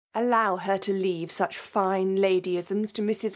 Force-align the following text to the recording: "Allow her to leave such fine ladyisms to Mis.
"Allow 0.15 0.55
her 0.57 0.79
to 0.79 0.91
leave 0.93 1.31
such 1.31 1.59
fine 1.59 2.15
ladyisms 2.17 2.91
to 2.93 3.03
Mis. 3.03 3.29